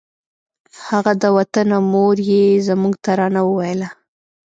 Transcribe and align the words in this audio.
هغه 0.87 1.13
د 1.21 1.23
وطنه 1.37 1.77
مور 1.91 2.15
یې 2.31 2.45
زموږ 2.67 2.93
ترانه 3.05 3.41
وویله 3.45 3.89